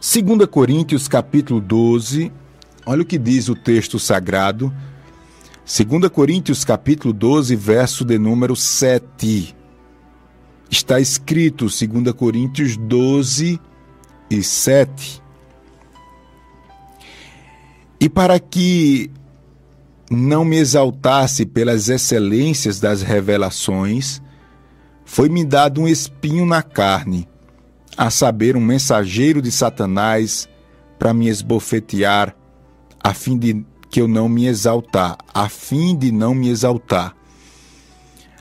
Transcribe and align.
2 0.00 0.46
Coríntios 0.46 1.06
capítulo 1.06 1.60
12, 1.60 2.32
olha 2.86 3.02
o 3.02 3.04
que 3.04 3.18
diz 3.18 3.50
o 3.50 3.54
texto 3.54 3.98
sagrado. 3.98 4.72
2 5.66 6.08
Coríntios 6.10 6.64
capítulo 6.64 7.12
12, 7.12 7.54
verso 7.54 8.02
de 8.02 8.18
número 8.18 8.56
7. 8.56 9.54
Está 10.70 10.98
escrito 10.98 11.66
2 11.66 12.12
Coríntios 12.16 12.78
12 12.78 13.60
e 14.30 14.42
7. 14.42 15.22
E 18.00 18.08
para 18.08 18.40
que 18.40 19.10
não 20.10 20.46
me 20.46 20.56
exaltasse 20.56 21.44
pelas 21.44 21.90
excelências 21.90 22.80
das 22.80 23.02
revelações, 23.02 24.22
foi-me 25.04 25.44
dado 25.44 25.82
um 25.82 25.86
espinho 25.86 26.46
na 26.46 26.62
carne, 26.62 27.28
a 27.96 28.10
saber, 28.10 28.56
um 28.56 28.60
mensageiro 28.60 29.42
de 29.42 29.50
Satanás 29.50 30.48
para 30.98 31.14
me 31.14 31.28
esbofetear, 31.28 32.34
a 33.02 33.14
fim 33.14 33.38
de 33.38 33.64
que 33.88 34.00
eu 34.00 34.06
não 34.06 34.28
me 34.28 34.46
exaltar, 34.46 35.18
a 35.32 35.48
fim 35.48 35.96
de 35.96 36.12
não 36.12 36.34
me 36.34 36.48
exaltar. 36.48 37.14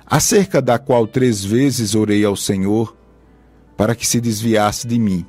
Acerca 0.05 0.61
da 0.61 0.77
qual 0.79 1.07
três 1.07 1.43
vezes 1.43 1.95
orei 1.95 2.25
ao 2.25 2.35
Senhor 2.35 2.95
para 3.77 3.95
que 3.95 4.05
se 4.05 4.19
desviasse 4.19 4.87
de 4.87 4.99
mim. 4.99 5.25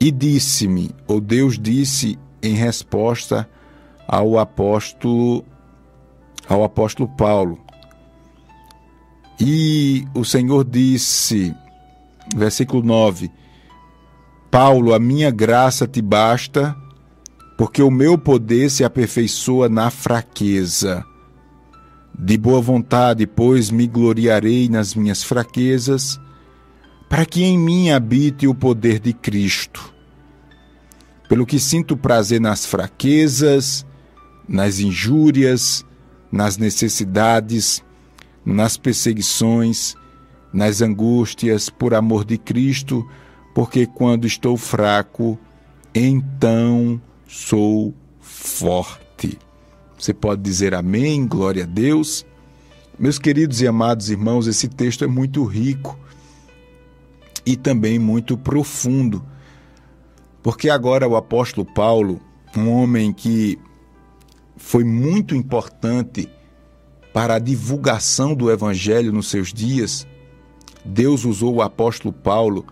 E 0.00 0.10
disse-me, 0.10 0.90
ou 1.06 1.20
Deus 1.20 1.58
disse 1.58 2.18
em 2.42 2.54
resposta 2.54 3.48
ao 4.06 4.38
apóstolo 4.38 5.44
ao 6.48 6.64
apóstolo 6.64 7.08
Paulo. 7.10 7.60
E 9.38 10.06
o 10.14 10.24
Senhor 10.24 10.64
disse, 10.64 11.54
versículo 12.36 12.82
9: 12.82 13.30
Paulo, 14.50 14.94
a 14.94 14.98
minha 14.98 15.30
graça 15.30 15.86
te 15.86 16.00
basta, 16.00 16.76
porque 17.56 17.82
o 17.82 17.90
meu 17.90 18.16
poder 18.16 18.70
se 18.70 18.84
aperfeiçoa 18.84 19.68
na 19.68 19.90
fraqueza. 19.90 21.04
De 22.18 22.36
boa 22.36 22.60
vontade, 22.60 23.26
pois, 23.26 23.70
me 23.70 23.86
gloriarei 23.86 24.68
nas 24.68 24.94
minhas 24.94 25.22
fraquezas, 25.22 26.18
para 27.08 27.24
que 27.24 27.44
em 27.44 27.58
mim 27.58 27.90
habite 27.90 28.46
o 28.46 28.54
poder 28.54 28.98
de 28.98 29.12
Cristo. 29.12 29.94
Pelo 31.28 31.46
que 31.46 31.58
sinto 31.58 31.96
prazer 31.96 32.40
nas 32.40 32.66
fraquezas, 32.66 33.86
nas 34.48 34.80
injúrias, 34.80 35.84
nas 36.32 36.56
necessidades, 36.56 37.84
nas 38.44 38.76
perseguições, 38.76 39.94
nas 40.52 40.80
angústias 40.80 41.68
por 41.68 41.94
amor 41.94 42.24
de 42.24 42.38
Cristo, 42.38 43.08
porque 43.54 43.86
quando 43.86 44.26
estou 44.26 44.56
fraco, 44.56 45.38
então 45.94 47.00
sou 47.26 47.94
forte. 48.20 49.38
Você 49.98 50.14
pode 50.14 50.42
dizer 50.42 50.74
amém, 50.74 51.26
glória 51.26 51.64
a 51.64 51.66
Deus. 51.66 52.24
Meus 52.98 53.18
queridos 53.18 53.60
e 53.60 53.66
amados 53.66 54.10
irmãos, 54.10 54.46
esse 54.46 54.68
texto 54.68 55.04
é 55.04 55.06
muito 55.06 55.44
rico 55.44 55.98
e 57.44 57.56
também 57.56 57.98
muito 57.98 58.36
profundo, 58.36 59.24
porque 60.42 60.68
agora 60.68 61.08
o 61.08 61.16
apóstolo 61.16 61.66
Paulo, 61.66 62.20
um 62.56 62.70
homem 62.70 63.12
que 63.12 63.58
foi 64.56 64.84
muito 64.84 65.34
importante 65.34 66.28
para 67.12 67.36
a 67.36 67.38
divulgação 67.38 68.34
do 68.34 68.50
Evangelho 68.50 69.12
nos 69.12 69.28
seus 69.28 69.52
dias, 69.52 70.06
Deus 70.88 71.24
usou 71.24 71.56
o 71.56 71.62
apóstolo 71.62 72.12
Paulo 72.12 72.64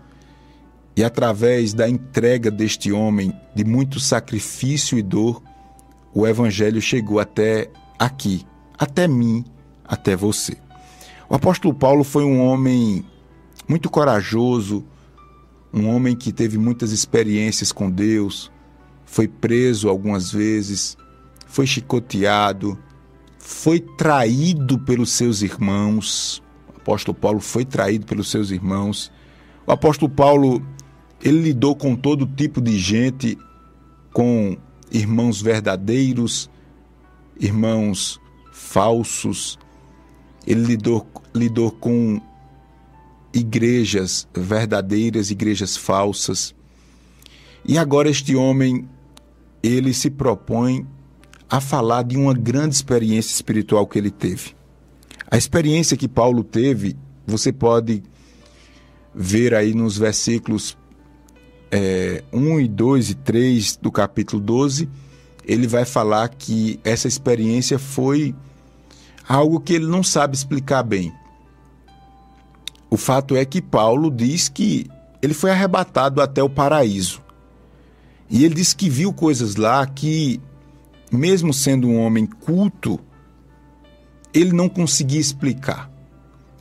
e, 0.95 1.03
através 1.03 1.73
da 1.73 1.87
entrega 1.87 2.49
deste 2.49 2.91
homem, 2.91 3.31
de 3.53 3.63
muito 3.63 3.99
sacrifício 3.99 4.97
e 4.97 5.03
dor, 5.03 5.41
o 6.13 6.25
Evangelho 6.25 6.81
chegou 6.81 7.19
até 7.19 7.69
aqui, 7.99 8.43
até 8.77 9.07
mim, 9.07 9.45
até 9.85 10.15
você. 10.15 10.57
O 11.29 11.35
apóstolo 11.35 11.73
Paulo 11.73 12.03
foi 12.03 12.23
um 12.23 12.41
homem 12.41 13.05
muito 13.67 13.89
corajoso, 13.89 14.83
um 15.71 15.87
homem 15.87 16.15
que 16.15 16.31
teve 16.31 16.57
muitas 16.57 16.91
experiências 16.91 17.71
com 17.71 17.91
Deus, 17.91 18.51
foi 19.05 19.27
preso 19.27 19.89
algumas 19.89 20.31
vezes, 20.31 20.97
foi 21.45 21.67
chicoteado, 21.67 22.77
foi 23.37 23.79
traído 23.79 24.79
pelos 24.79 25.11
seus 25.11 25.43
irmãos. 25.43 26.41
Apóstolo 26.87 27.17
Paulo 27.17 27.41
foi 27.41 27.65
traído 27.65 28.05
pelos 28.05 28.31
seus 28.31 28.49
irmãos. 28.49 29.11
O 29.65 29.73
apóstolo 29.73 30.09
Paulo, 30.09 30.65
ele 31.21 31.41
lidou 31.41 31.75
com 31.75 31.97
todo 31.97 32.25
tipo 32.25 32.61
de 32.61 32.79
gente, 32.79 33.37
com 34.13 34.57
irmãos 34.89 35.41
verdadeiros, 35.41 36.49
irmãos 37.37 38.21
falsos. 38.53 39.59
Ele 40.47 40.61
lidou, 40.61 41.05
lidou 41.35 41.71
com 41.71 42.21
igrejas 43.33 44.25
verdadeiras, 44.33 45.29
igrejas 45.29 45.75
falsas. 45.75 46.55
E 47.65 47.77
agora 47.77 48.09
este 48.09 48.33
homem, 48.33 48.87
ele 49.61 49.93
se 49.93 50.09
propõe 50.09 50.87
a 51.49 51.59
falar 51.59 52.03
de 52.03 52.15
uma 52.15 52.33
grande 52.33 52.75
experiência 52.75 53.33
espiritual 53.33 53.85
que 53.85 53.99
ele 53.99 54.09
teve. 54.09 54.56
A 55.29 55.37
experiência 55.37 55.97
que 55.97 56.07
Paulo 56.07 56.43
teve, 56.43 56.95
você 57.25 57.51
pode 57.51 58.03
ver 59.13 59.53
aí 59.53 59.73
nos 59.73 59.97
versículos 59.97 60.77
é, 61.71 62.23
1 62.31 62.59
e 62.61 62.67
2 62.67 63.09
e 63.09 63.15
3 63.15 63.75
do 63.77 63.91
capítulo 63.91 64.41
12, 64.41 64.89
ele 65.45 65.67
vai 65.67 65.85
falar 65.85 66.29
que 66.29 66.79
essa 66.83 67.07
experiência 67.07 67.79
foi 67.79 68.35
algo 69.27 69.59
que 69.59 69.73
ele 69.73 69.87
não 69.87 70.03
sabe 70.03 70.35
explicar 70.35 70.83
bem. 70.83 71.11
O 72.89 72.95
fato 72.95 73.35
é 73.35 73.43
que 73.43 73.61
Paulo 73.61 74.09
diz 74.09 74.47
que 74.47 74.89
ele 75.21 75.33
foi 75.33 75.51
arrebatado 75.51 76.21
até 76.21 76.41
o 76.41 76.49
paraíso. 76.49 77.21
E 78.29 78.45
ele 78.45 78.55
diz 78.55 78.73
que 78.73 78.89
viu 78.89 79.11
coisas 79.11 79.55
lá 79.55 79.85
que 79.85 80.39
mesmo 81.11 81.53
sendo 81.53 81.87
um 81.87 81.99
homem 81.99 82.25
culto, 82.25 82.99
ele 84.33 84.53
não 84.53 84.69
conseguia 84.69 85.19
explicar. 85.19 85.89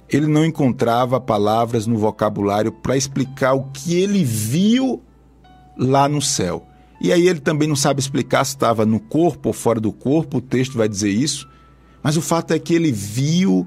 Ele 0.09 0.27
não 0.27 0.45
encontrava 0.45 1.21
palavras 1.21 1.87
no 1.87 1.99
vocabulário 1.99 2.71
para 2.71 2.97
explicar 2.97 3.55
o 3.55 3.65
que 3.65 3.95
ele 3.95 4.25
viu 4.25 5.03
lá 5.77 6.09
no 6.09 6.23
céu. 6.23 6.67
E 7.01 7.13
aí 7.13 7.29
ele 7.29 7.41
também 7.41 7.69
não 7.69 7.77
sabe 7.77 8.01
explicar 8.01 8.45
se 8.45 8.53
estava 8.53 8.87
no 8.87 9.01
corpo 9.01 9.49
ou 9.49 9.53
fora 9.53 9.81
do 9.81 9.93
corpo, 9.93 10.39
o 10.39 10.41
texto 10.41 10.79
vai 10.79 10.89
dizer 10.89 11.11
isso. 11.11 11.49
Mas 12.03 12.17
o 12.17 12.23
fato 12.23 12.53
é 12.53 12.59
que 12.59 12.75
ele 12.75 12.93
viu 12.93 13.67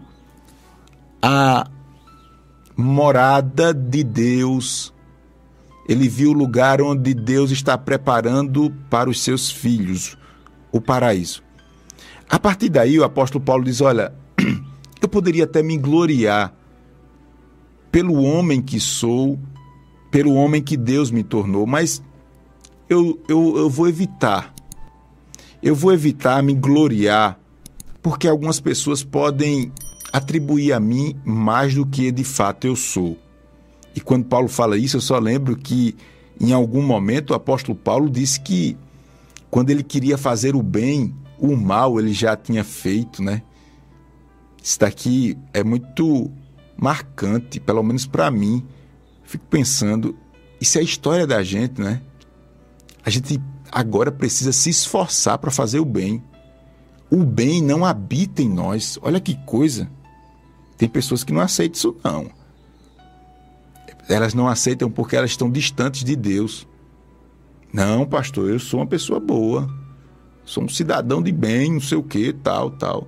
a 1.21 1.69
morada 2.75 3.73
de 3.73 4.03
Deus. 4.03 4.93
Ele 5.87 6.07
viu 6.07 6.31
o 6.31 6.33
lugar 6.33 6.81
onde 6.81 7.13
Deus 7.13 7.51
está 7.51 7.77
preparando 7.77 8.73
para 8.89 9.09
os 9.09 9.21
seus 9.21 9.51
filhos, 9.51 10.17
o 10.71 10.79
paraíso. 10.79 11.43
A 12.29 12.37
partir 12.39 12.69
daí, 12.69 12.99
o 12.99 13.03
apóstolo 13.03 13.43
Paulo 13.43 13.63
diz: 13.63 13.81
Olha, 13.81 14.13
eu 15.01 15.09
poderia 15.09 15.45
até 15.45 15.63
me 15.63 15.77
gloriar 15.77 16.53
pelo 17.91 18.21
homem 18.21 18.61
que 18.61 18.79
sou, 18.79 19.39
pelo 20.11 20.33
homem 20.35 20.61
que 20.61 20.77
Deus 20.77 21.09
me 21.09 21.23
tornou, 21.23 21.65
mas 21.65 22.03
eu, 22.87 23.19
eu, 23.27 23.57
eu 23.57 23.69
vou 23.69 23.87
evitar. 23.87 24.53
Eu 25.61 25.75
vou 25.75 25.91
evitar 25.91 26.41
me 26.41 26.53
gloriar, 26.53 27.37
porque 28.01 28.27
algumas 28.27 28.59
pessoas 28.59 29.03
podem 29.03 29.71
atribuir 30.13 30.71
a 30.71 30.79
mim 30.79 31.15
mais 31.25 31.73
do 31.73 31.85
que 31.85 32.11
de 32.11 32.23
fato 32.23 32.65
eu 32.65 32.75
sou. 32.75 33.17
E 33.95 33.99
quando 33.99 34.25
Paulo 34.25 34.47
fala 34.47 34.77
isso, 34.77 34.97
eu 34.97 35.01
só 35.01 35.19
lembro 35.19 35.57
que 35.57 35.95
em 36.39 36.53
algum 36.53 36.81
momento 36.81 37.31
o 37.31 37.33
apóstolo 37.33 37.77
Paulo 37.77 38.09
disse 38.09 38.39
que 38.39 38.77
quando 39.49 39.71
ele 39.71 39.83
queria 39.83 40.17
fazer 40.17 40.55
o 40.55 40.63
bem, 40.63 41.13
o 41.39 41.55
mal 41.55 41.99
ele 41.99 42.13
já 42.13 42.35
tinha 42.35 42.63
feito, 42.63 43.21
né? 43.21 43.41
Isso 44.61 44.79
daqui 44.79 45.37
é 45.53 45.63
muito 45.63 46.31
marcante, 46.77 47.59
pelo 47.59 47.81
menos 47.81 48.05
para 48.05 48.29
mim. 48.29 48.65
Fico 49.23 49.45
pensando, 49.45 50.15
isso 50.59 50.77
é 50.77 50.81
a 50.81 50.83
história 50.83 51.25
da 51.25 51.41
gente, 51.43 51.81
né? 51.81 52.01
A 53.05 53.09
gente 53.09 53.41
agora 53.71 54.11
precisa 54.11 54.51
se 54.51 54.69
esforçar 54.69 55.37
para 55.37 55.51
fazer 55.51 55.79
o 55.79 55.85
bem. 55.85 56.23
O 57.09 57.23
bem 57.23 57.61
não 57.61 57.85
habita 57.85 58.41
em 58.41 58.49
nós. 58.49 58.99
Olha 59.01 59.19
que 59.19 59.35
coisa. 59.45 59.89
Tem 60.77 60.87
pessoas 60.87 61.23
que 61.23 61.33
não 61.33 61.41
aceitam 61.41 61.77
isso 61.77 61.97
não. 62.03 62.29
Elas 64.07 64.33
não 64.33 64.47
aceitam 64.47 64.89
porque 64.89 65.15
elas 65.15 65.31
estão 65.31 65.49
distantes 65.49 66.03
de 66.03 66.15
Deus. 66.15 66.67
Não, 67.71 68.05
pastor, 68.05 68.49
eu 68.49 68.59
sou 68.59 68.79
uma 68.79 68.87
pessoa 68.87 69.19
boa. 69.19 69.69
Sou 70.49 70.63
um 70.63 70.67
cidadão 70.67 71.21
de 71.21 71.31
bem, 71.31 71.73
não 71.73 71.79
sei 71.79 71.95
o 71.95 72.01
que, 72.01 72.33
tal, 72.33 72.71
tal. 72.71 73.07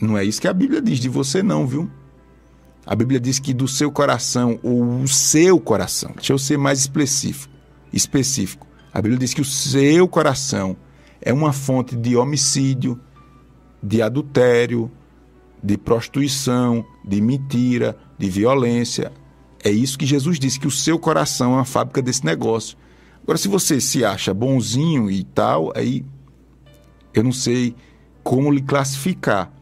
Não 0.00 0.16
é 0.16 0.24
isso 0.24 0.40
que 0.40 0.48
a 0.48 0.52
Bíblia 0.54 0.80
diz 0.80 0.98
de 0.98 1.06
você, 1.06 1.42
não, 1.42 1.66
viu? 1.66 1.90
A 2.86 2.96
Bíblia 2.96 3.20
diz 3.20 3.38
que 3.38 3.52
do 3.52 3.68
seu 3.68 3.92
coração, 3.92 4.58
ou 4.62 5.02
o 5.02 5.06
seu 5.06 5.60
coração, 5.60 6.12
deixa 6.14 6.32
eu 6.32 6.38
ser 6.38 6.56
mais 6.56 6.80
específico. 6.80 7.52
específico. 7.92 8.66
A 8.94 9.02
Bíblia 9.02 9.18
diz 9.18 9.34
que 9.34 9.42
o 9.42 9.44
seu 9.44 10.08
coração 10.08 10.74
é 11.20 11.34
uma 11.34 11.52
fonte 11.52 11.94
de 11.94 12.16
homicídio, 12.16 12.98
de 13.82 14.00
adultério, 14.00 14.90
de 15.62 15.76
prostituição, 15.76 16.82
de 17.06 17.20
mentira, 17.20 17.94
de 18.16 18.30
violência. 18.30 19.12
É 19.62 19.68
isso 19.68 19.98
que 19.98 20.06
Jesus 20.06 20.38
disse, 20.38 20.58
que 20.58 20.66
o 20.66 20.70
seu 20.70 20.98
coração 20.98 21.52
é 21.52 21.56
uma 21.56 21.66
fábrica 21.66 22.00
desse 22.00 22.24
negócio. 22.24 22.74
Agora, 23.22 23.36
se 23.36 23.48
você 23.48 23.82
se 23.82 24.02
acha 24.02 24.32
bonzinho 24.32 25.10
e 25.10 25.24
tal, 25.24 25.74
aí 25.76 26.06
eu 27.18 27.24
não 27.24 27.32
sei 27.32 27.74
como 28.22 28.50
lhe 28.50 28.62
classificar. 28.62 29.52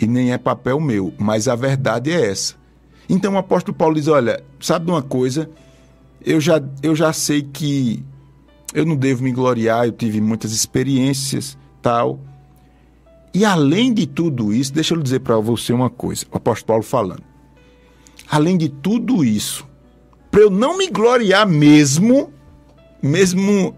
E 0.00 0.06
nem 0.06 0.32
é 0.32 0.38
papel 0.38 0.80
meu, 0.80 1.12
mas 1.18 1.46
a 1.48 1.54
verdade 1.54 2.10
é 2.10 2.30
essa. 2.30 2.54
Então 3.08 3.34
o 3.34 3.38
apóstolo 3.38 3.76
Paulo 3.76 3.94
diz: 3.94 4.08
olha, 4.08 4.42
sabe 4.60 4.86
de 4.86 4.90
uma 4.90 5.02
coisa? 5.02 5.48
Eu 6.24 6.40
já, 6.40 6.62
eu 6.82 6.96
já 6.96 7.12
sei 7.12 7.42
que 7.42 8.02
eu 8.72 8.84
não 8.84 8.96
devo 8.96 9.22
me 9.22 9.30
gloriar, 9.30 9.86
eu 9.86 9.92
tive 9.92 10.20
muitas 10.20 10.52
experiências, 10.52 11.56
tal. 11.82 12.18
E 13.32 13.44
além 13.44 13.92
de 13.92 14.06
tudo 14.06 14.52
isso, 14.52 14.72
deixa 14.72 14.94
eu 14.94 15.02
dizer 15.02 15.20
para 15.20 15.36
você 15.38 15.72
uma 15.72 15.90
coisa, 15.90 16.24
o 16.30 16.36
apóstolo 16.36 16.66
Paulo 16.66 16.82
falando. 16.82 17.22
Além 18.30 18.56
de 18.56 18.68
tudo 18.68 19.24
isso, 19.24 19.66
para 20.30 20.40
eu 20.40 20.50
não 20.50 20.78
me 20.78 20.88
gloriar 20.88 21.46
mesmo, 21.46 22.32
mesmo 23.02 23.76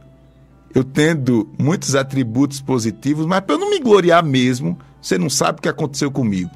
eu 0.76 0.84
tendo 0.84 1.50
muitos 1.58 1.94
atributos 1.94 2.60
positivos, 2.60 3.24
mas 3.24 3.40
para 3.40 3.54
eu 3.54 3.58
não 3.58 3.70
me 3.70 3.80
gloriar 3.80 4.22
mesmo, 4.22 4.78
você 5.00 5.16
não 5.16 5.30
sabe 5.30 5.58
o 5.58 5.62
que 5.62 5.70
aconteceu 5.70 6.10
comigo. 6.10 6.50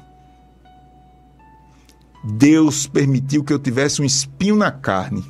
Deus 2.23 2.85
permitiu 2.85 3.43
que 3.43 3.51
eu 3.51 3.57
tivesse 3.57 3.99
um 3.99 4.05
espinho 4.05 4.55
na 4.55 4.71
carne. 4.71 5.25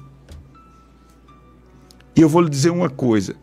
E 2.14 2.20
eu 2.20 2.28
vou 2.28 2.42
lhe 2.42 2.50
dizer 2.50 2.70
uma 2.70 2.90
coisa: 2.90 3.38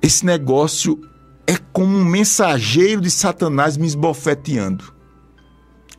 esse 0.00 0.24
negócio 0.24 1.00
é 1.44 1.56
como 1.72 1.98
um 1.98 2.04
mensageiro 2.04 3.00
de 3.00 3.10
Satanás 3.10 3.76
me 3.76 3.84
esbofeteando. 3.84 4.94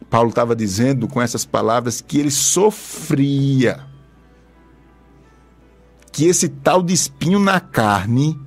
Paulo 0.09 0.29
estava 0.29 0.55
dizendo 0.55 1.05
com 1.05 1.21
essas 1.21 1.43
palavras 1.43 1.99
que 1.99 2.17
ele 2.17 2.31
sofria. 2.31 3.90
Que 6.11 6.25
esse 6.25 6.49
tal 6.49 6.83
de 6.83 6.93
espinho 6.93 7.39
na 7.39 7.59
carne, 7.59 8.39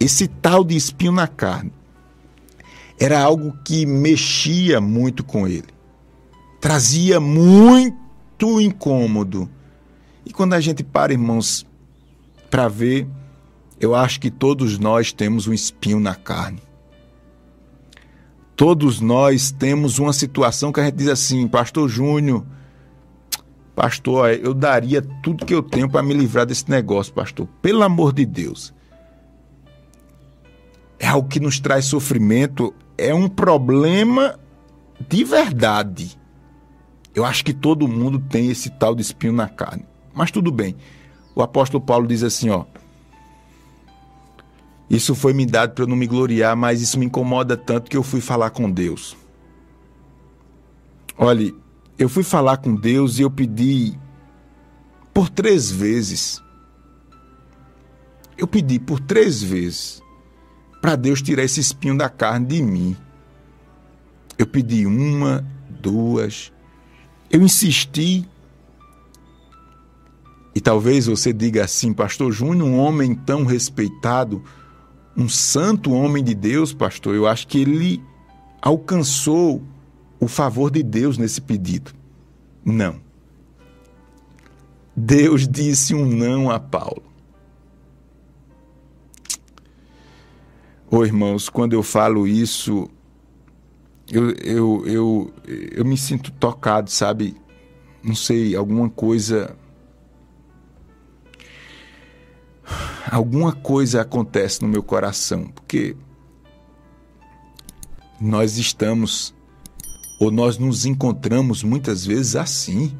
esse 0.00 0.26
tal 0.26 0.64
de 0.64 0.76
espinho 0.76 1.12
na 1.12 1.28
carne, 1.28 1.72
era 2.98 3.20
algo 3.20 3.56
que 3.64 3.86
mexia 3.86 4.80
muito 4.80 5.22
com 5.22 5.46
ele. 5.46 5.68
Trazia 6.60 7.20
muito 7.20 8.60
incômodo. 8.60 9.48
E 10.26 10.32
quando 10.32 10.54
a 10.54 10.60
gente 10.60 10.82
para, 10.82 11.12
irmãos, 11.12 11.64
para 12.50 12.68
ver 12.68 13.06
eu 13.80 13.94
acho 13.94 14.20
que 14.20 14.30
todos 14.30 14.78
nós 14.78 15.12
temos 15.12 15.46
um 15.46 15.52
espinho 15.52 16.00
na 16.00 16.14
carne. 16.14 16.60
Todos 18.56 19.00
nós 19.00 19.52
temos 19.52 20.00
uma 20.00 20.12
situação 20.12 20.72
que 20.72 20.80
a 20.80 20.84
gente 20.84 20.96
diz 20.96 21.08
assim, 21.08 21.46
Pastor 21.46 21.88
Júnior, 21.88 22.44
Pastor, 23.78 24.30
eu 24.30 24.52
daria 24.52 25.00
tudo 25.22 25.46
que 25.46 25.54
eu 25.54 25.62
tenho 25.62 25.88
para 25.88 26.02
me 26.02 26.12
livrar 26.12 26.44
desse 26.44 26.68
negócio, 26.68 27.14
Pastor. 27.14 27.46
Pelo 27.62 27.84
amor 27.84 28.12
de 28.12 28.26
Deus. 28.26 28.74
É 30.98 31.06
algo 31.06 31.28
que 31.28 31.38
nos 31.38 31.60
traz 31.60 31.84
sofrimento, 31.84 32.74
é 32.98 33.14
um 33.14 33.28
problema 33.28 34.36
de 35.08 35.22
verdade. 35.22 36.18
Eu 37.14 37.24
acho 37.24 37.44
que 37.44 37.52
todo 37.52 37.86
mundo 37.86 38.18
tem 38.18 38.50
esse 38.50 38.68
tal 38.68 38.96
de 38.96 39.02
espinho 39.02 39.32
na 39.32 39.48
carne. 39.48 39.86
Mas 40.12 40.32
tudo 40.32 40.50
bem. 40.50 40.74
O 41.32 41.40
apóstolo 41.40 41.80
Paulo 41.80 42.08
diz 42.08 42.24
assim, 42.24 42.50
ó: 42.50 42.64
isso 44.90 45.14
foi 45.14 45.32
me 45.32 45.46
dado 45.46 45.74
para 45.74 45.84
eu 45.84 45.88
não 45.88 45.94
me 45.94 46.08
gloriar, 46.08 46.56
mas 46.56 46.82
isso 46.82 46.98
me 46.98 47.06
incomoda 47.06 47.56
tanto 47.56 47.88
que 47.88 47.96
eu 47.96 48.02
fui 48.02 48.20
falar 48.20 48.50
com 48.50 48.68
Deus. 48.68 49.16
Olhe, 51.16 51.54
eu 51.98 52.08
fui 52.08 52.22
falar 52.22 52.58
com 52.58 52.74
Deus 52.74 53.18
e 53.18 53.22
eu 53.22 53.30
pedi 53.30 53.98
por 55.12 55.28
três 55.28 55.70
vezes. 55.70 56.42
Eu 58.36 58.46
pedi 58.46 58.78
por 58.78 59.00
três 59.00 59.42
vezes 59.42 60.00
para 60.80 60.94
Deus 60.94 61.20
tirar 61.20 61.42
esse 61.42 61.60
espinho 61.60 61.96
da 61.96 62.08
carne 62.08 62.46
de 62.46 62.62
mim. 62.62 62.96
Eu 64.38 64.46
pedi 64.46 64.86
uma, 64.86 65.44
duas. 65.68 66.52
Eu 67.30 67.42
insisti. 67.42 68.24
E 70.54 70.60
talvez 70.60 71.06
você 71.06 71.32
diga 71.32 71.64
assim, 71.64 71.92
Pastor 71.92 72.30
Júnior, 72.30 72.68
um 72.68 72.78
homem 72.78 73.14
tão 73.14 73.44
respeitado 73.44 74.42
um 75.18 75.28
santo 75.28 75.92
homem 75.92 76.22
de 76.22 76.32
Deus, 76.32 76.72
pastor, 76.72 77.12
eu 77.16 77.26
acho 77.26 77.48
que 77.48 77.58
ele 77.58 78.00
alcançou 78.62 79.60
o 80.20 80.26
favor 80.28 80.70
de 80.70 80.82
Deus 80.82 81.16
nesse 81.18 81.40
pedido. 81.40 81.92
Não. 82.64 83.00
Deus 84.96 85.46
disse 85.46 85.94
um 85.94 86.04
não 86.04 86.50
a 86.50 86.58
Paulo. 86.58 87.02
Oh, 90.90 91.04
irmãos, 91.04 91.48
quando 91.48 91.74
eu 91.74 91.82
falo 91.82 92.26
isso, 92.26 92.88
eu, 94.10 94.30
eu, 94.32 94.86
eu, 94.86 95.34
eu 95.46 95.84
me 95.84 95.96
sinto 95.96 96.32
tocado, 96.32 96.90
sabe? 96.90 97.36
Não 98.02 98.14
sei, 98.14 98.56
alguma 98.56 98.88
coisa 98.88 99.56
alguma 103.10 103.52
coisa 103.52 104.02
acontece 104.02 104.62
no 104.62 104.68
meu 104.68 104.82
coração, 104.82 105.46
porque 105.48 105.96
nós 108.20 108.58
estamos 108.58 109.34
ou 110.18 110.30
nós 110.30 110.58
nos 110.58 110.84
encontramos 110.84 111.62
muitas 111.62 112.04
vezes 112.04 112.36
assim. 112.36 112.96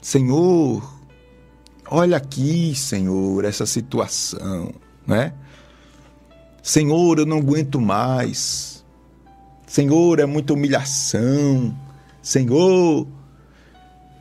Senhor, 0.00 0.82
olha 1.90 2.16
aqui, 2.16 2.74
Senhor, 2.74 3.44
essa 3.44 3.66
situação, 3.66 4.72
né? 5.06 5.34
Senhor, 6.62 7.18
eu 7.18 7.26
não 7.26 7.38
aguento 7.38 7.80
mais. 7.80 8.84
Senhor, 9.66 10.20
é 10.20 10.26
muita 10.26 10.52
humilhação. 10.52 11.76
Senhor, 12.22 13.06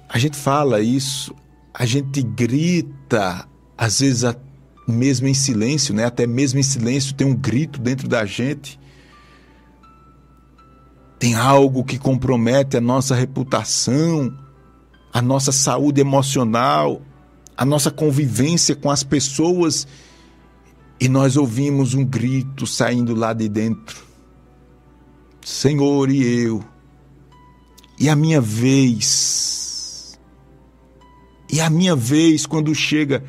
a 0.09 0.17
gente 0.17 0.35
fala 0.35 0.81
isso, 0.81 1.33
a 1.73 1.85
gente 1.85 2.21
grita, 2.21 3.47
às 3.77 3.99
vezes 3.99 4.23
mesmo 4.87 5.27
em 5.27 5.33
silêncio, 5.33 5.93
né? 5.93 6.05
Até 6.05 6.27
mesmo 6.27 6.59
em 6.59 6.63
silêncio 6.63 7.13
tem 7.13 7.25
um 7.25 7.35
grito 7.35 7.79
dentro 7.79 8.07
da 8.07 8.25
gente. 8.25 8.79
Tem 11.23 11.35
algo 11.35 11.85
que 11.85 11.97
compromete 11.97 12.75
a 12.75 12.81
nossa 12.81 13.15
reputação, 13.15 14.37
a 15.13 15.21
nossa 15.21 15.53
saúde 15.53 16.01
emocional, 16.01 17.01
a 17.55 17.63
nossa 17.63 17.89
convivência 17.89 18.75
com 18.75 18.91
as 18.91 19.03
pessoas 19.03 19.87
e 20.99 21.07
nós 21.07 21.37
ouvimos 21.37 21.93
um 21.93 22.03
grito 22.03 22.67
saindo 22.67 23.15
lá 23.15 23.31
de 23.31 23.47
dentro. 23.47 24.03
Senhor, 25.41 26.11
e 26.11 26.21
eu? 26.41 26.61
E 27.97 28.09
a 28.09 28.17
minha 28.17 28.41
vez? 28.41 30.19
E 31.49 31.61
a 31.61 31.69
minha 31.69 31.95
vez 31.95 32.45
quando 32.45 32.75
chega 32.75 33.23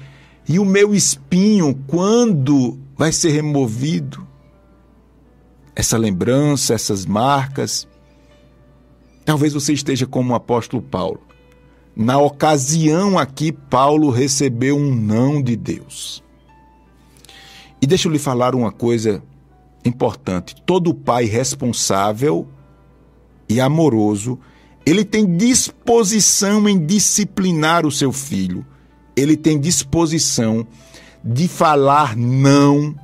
e 0.49 0.59
o 0.59 0.65
meu 0.65 0.97
espinho, 0.97 1.81
quando 1.87 2.77
vai 2.97 3.13
ser 3.13 3.31
removido? 3.31 4.27
Essa 5.75 5.97
lembrança, 5.97 6.75
essas 6.75 7.05
marcas. 7.05 7.89
Talvez 9.25 9.53
você 9.53 9.73
esteja 9.73 10.07
como 10.07 10.33
o 10.33 10.37
apóstolo 10.37 10.83
Paulo. 10.83 11.21
Na 11.97 12.19
ocasião 12.19 13.19
aqui, 13.19 13.53
Paulo 13.53 14.11
recebeu 14.11 14.77
um 14.77 14.95
não 14.95 15.43
de 15.43 15.57
Deus. 15.57 16.23
E 17.81 17.87
deixa 17.87 18.09
eu 18.09 18.13
lhe 18.13 18.19
falar 18.19 18.55
uma 18.55 18.73
coisa 18.73 19.23
importante: 19.85 20.57
todo 20.67 20.95
pai 20.95 21.25
responsável 21.25 22.49
e 23.49 23.61
amoroso, 23.61 24.39
ele 24.85 25.05
tem 25.05 25.37
disposição 25.37 26.69
em 26.69 26.85
disciplinar 26.85 27.87
o 27.87 27.91
seu 27.91 28.13
filho 28.13 28.67
ele 29.17 29.37
tem 29.37 29.59
disposição 29.59 30.67
de 31.23 31.49
falar 31.49 32.17
não 32.17 32.95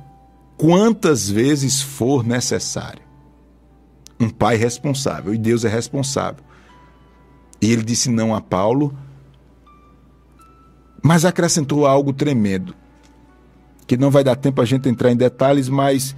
quantas 0.61 1.27
vezes 1.27 1.81
for 1.81 2.23
necessário. 2.23 3.01
Um 4.19 4.29
pai 4.29 4.57
responsável, 4.57 5.33
e 5.33 5.37
Deus 5.39 5.65
é 5.65 5.67
responsável. 5.67 6.43
E 7.59 7.71
ele 7.71 7.81
disse 7.81 8.11
não 8.11 8.35
a 8.35 8.39
Paulo, 8.39 8.95
mas 11.01 11.25
acrescentou 11.25 11.87
algo 11.87 12.13
tremendo, 12.13 12.75
que 13.87 13.97
não 13.97 14.11
vai 14.11 14.23
dar 14.23 14.35
tempo 14.35 14.61
a 14.61 14.65
gente 14.65 14.87
entrar 14.87 15.11
em 15.11 15.15
detalhes, 15.15 15.67
mas 15.67 16.15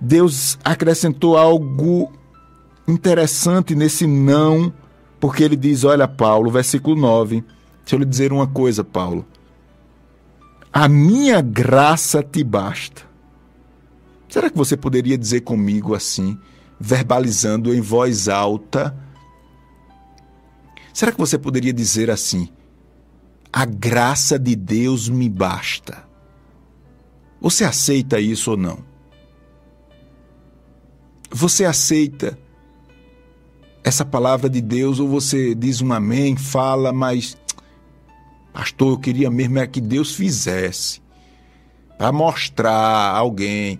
Deus 0.00 0.58
acrescentou 0.64 1.36
algo 1.36 2.12
interessante 2.88 3.76
nesse 3.76 4.04
não, 4.04 4.72
porque 5.20 5.44
ele 5.44 5.54
diz: 5.54 5.84
Olha, 5.84 6.08
Paulo, 6.08 6.50
versículo 6.50 6.96
9 7.00 7.44
Deixa 7.84 7.94
eu 7.94 8.00
lhe 8.00 8.04
dizer 8.04 8.32
uma 8.32 8.48
coisa, 8.48 8.82
Paulo. 8.82 9.24
A 10.72 10.88
minha 10.88 11.40
graça 11.40 12.20
te 12.20 12.42
basta. 12.42 13.06
Será 14.28 14.50
que 14.50 14.56
você 14.56 14.76
poderia 14.76 15.16
dizer 15.16 15.42
comigo 15.42 15.94
assim, 15.94 16.38
verbalizando 16.78 17.74
em 17.74 17.80
voz 17.80 18.28
alta? 18.28 18.96
Será 20.92 21.12
que 21.12 21.18
você 21.18 21.38
poderia 21.38 21.72
dizer 21.72 22.10
assim: 22.10 22.48
A 23.52 23.64
graça 23.64 24.38
de 24.38 24.56
Deus 24.56 25.08
me 25.08 25.28
basta? 25.28 26.04
Você 27.40 27.64
aceita 27.64 28.18
isso 28.18 28.52
ou 28.52 28.56
não? 28.56 28.78
Você 31.30 31.64
aceita 31.64 32.38
essa 33.84 34.04
palavra 34.04 34.50
de 34.50 34.60
Deus 34.60 34.98
ou 34.98 35.06
você 35.06 35.54
diz 35.54 35.80
um 35.80 35.92
amém, 35.92 36.36
fala, 36.36 36.92
mas 36.92 37.36
pastor, 38.52 38.94
eu 38.94 38.98
queria 38.98 39.30
mesmo 39.30 39.58
é 39.60 39.66
que 39.66 39.80
Deus 39.80 40.14
fizesse 40.14 41.00
para 41.96 42.10
mostrar 42.10 42.72
a 42.72 43.16
alguém. 43.16 43.78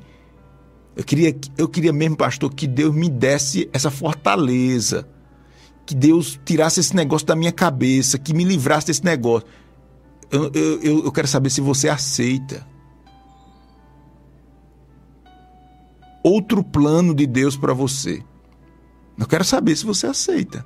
Eu 0.97 1.05
queria, 1.05 1.37
eu 1.59 1.69
queria 1.69 1.93
mesmo, 1.93 2.17
pastor, 2.17 2.53
que 2.53 2.67
Deus 2.67 2.95
me 2.95 3.09
desse 3.09 3.69
essa 3.73 3.91
fortaleza, 3.91 5.07
que 5.85 5.95
Deus 5.95 6.41
tirasse 6.45 6.81
esse 6.81 6.97
negócio 6.97 7.26
da 7.26 7.37
minha 7.37 7.53
cabeça, 7.53 8.19
que 8.19 8.33
me 8.33 8.43
livrasse 8.43 8.87
desse 8.87 9.05
negócio. 9.05 9.47
Eu, 10.31 10.50
eu, 10.53 11.05
eu 11.05 11.12
quero 11.12 11.29
saber 11.29 11.50
se 11.50 11.61
você 11.61 11.88
aceita. 11.88 12.67
outro 16.26 16.65
plano 16.65 17.15
de 17.15 17.25
Deus 17.25 17.57
para 17.57 17.73
você. 17.73 18.21
Eu 19.17 19.26
quero 19.26 19.45
saber 19.45 19.76
se 19.76 19.87
você 19.87 20.09
aceita. 20.09 20.65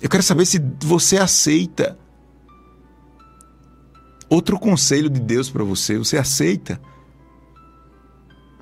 Eu 0.00 0.08
quero 0.08 0.22
saber 0.22 0.46
se 0.46 0.62
você 0.80 1.18
aceita 1.18 1.98
outro 4.28 4.60
conselho 4.60 5.10
de 5.10 5.20
Deus 5.20 5.50
para 5.50 5.64
você. 5.64 5.98
Você 5.98 6.16
aceita? 6.16 6.80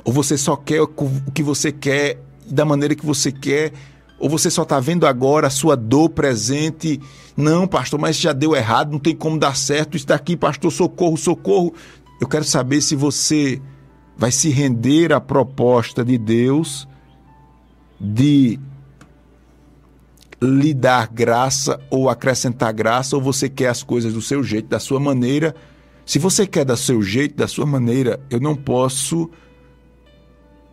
Ou 0.09 0.13
você 0.13 0.39
só 0.39 0.57
quer 0.57 0.81
o 0.81 0.89
que 1.35 1.43
você 1.43 1.71
quer 1.71 2.19
da 2.51 2.65
maneira 2.65 2.95
que 2.95 3.05
você 3.05 3.31
quer? 3.31 3.75
Ou 4.19 4.27
você 4.27 4.51
só 4.51 4.63
está 4.63 4.81
vendo 4.81 5.07
agora 5.07 5.49
a 5.49 5.51
sua 5.51 5.77
dor 5.77 6.09
presente? 6.09 6.99
Não, 7.37 7.69
pastor, 7.69 8.01
mas 8.01 8.17
já 8.17 8.33
deu 8.33 8.57
errado, 8.57 8.91
não 8.91 8.99
tem 8.99 9.15
como 9.15 9.39
dar 9.39 9.55
certo. 9.55 9.99
Está 9.99 10.15
aqui, 10.15 10.35
pastor, 10.35 10.73
socorro, 10.73 11.19
socorro. 11.19 11.75
Eu 12.19 12.27
quero 12.27 12.45
saber 12.45 12.81
se 12.81 12.97
você 12.97 13.61
vai 14.17 14.33
se 14.33 14.49
render 14.49 15.13
à 15.13 15.21
proposta 15.21 16.03
de 16.03 16.17
Deus 16.17 16.89
de 18.01 18.59
lhe 20.41 20.73
dar 20.73 21.07
graça 21.09 21.79
ou 21.91 22.09
acrescentar 22.09 22.73
graça, 22.73 23.15
ou 23.15 23.21
você 23.21 23.47
quer 23.47 23.69
as 23.69 23.83
coisas 23.83 24.15
do 24.15 24.23
seu 24.23 24.43
jeito, 24.43 24.69
da 24.69 24.81
sua 24.81 24.99
maneira. 24.99 25.55
Se 26.07 26.19
você 26.19 26.47
quer 26.47 26.65
do 26.65 26.75
seu 26.79 27.03
jeito, 27.03 27.37
da 27.37 27.47
sua 27.47 27.67
maneira, 27.67 28.19
eu 28.31 28.41
não 28.41 28.57
posso 28.57 29.31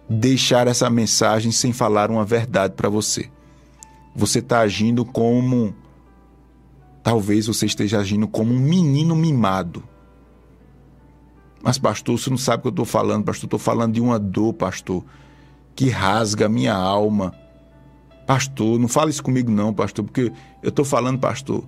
deixar 0.09 0.67
essa 0.67 0.89
mensagem 0.89 1.51
sem 1.51 1.73
falar 1.73 2.11
uma 2.11 2.25
verdade 2.25 2.73
para 2.73 2.89
você. 2.89 3.29
Você 4.15 4.39
está 4.39 4.59
agindo 4.59 5.03
como. 5.03 5.75
Talvez 7.03 7.47
você 7.47 7.65
esteja 7.65 7.99
agindo 7.99 8.27
como 8.27 8.53
um 8.53 8.59
menino 8.59 9.15
mimado 9.15 9.83
mas, 11.65 11.79
pastor, 11.79 12.19
você 12.19 12.29
não 12.29 12.37
sabe 12.37 12.59
o 12.59 12.61
que 12.61 12.67
eu 12.67 12.69
estou 12.69 12.85
falando, 12.85 13.25
pastor. 13.25 13.47
Estou 13.47 13.57
falando 13.57 13.91
de 13.91 13.99
uma 13.99 14.19
dor, 14.19 14.53
pastor, 14.53 15.03
que 15.75 15.89
rasga 15.89 16.45
a 16.45 16.49
minha 16.49 16.75
alma. 16.75 17.33
Pastor, 18.27 18.77
não 18.79 18.87
fale 18.87 19.09
isso 19.09 19.23
comigo, 19.23 19.49
não, 19.49 19.73
pastor, 19.73 20.05
porque 20.05 20.31
eu 20.61 20.69
estou 20.69 20.85
falando, 20.85 21.17
pastor, 21.17 21.63